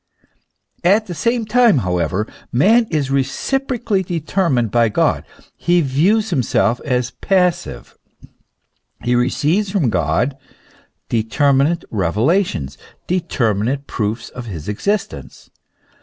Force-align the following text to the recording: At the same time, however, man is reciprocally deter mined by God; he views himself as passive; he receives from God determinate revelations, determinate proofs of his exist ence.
At 0.83 1.05
the 1.05 1.13
same 1.13 1.45
time, 1.45 1.77
however, 1.85 2.25
man 2.51 2.87
is 2.89 3.11
reciprocally 3.11 4.01
deter 4.01 4.49
mined 4.49 4.71
by 4.71 4.89
God; 4.89 5.23
he 5.55 5.79
views 5.81 6.31
himself 6.31 6.81
as 6.83 7.11
passive; 7.11 7.95
he 9.03 9.13
receives 9.13 9.69
from 9.69 9.91
God 9.91 10.35
determinate 11.07 11.85
revelations, 11.91 12.79
determinate 13.05 13.85
proofs 13.85 14.29
of 14.29 14.47
his 14.47 14.67
exist 14.67 15.13
ence. 15.13 15.51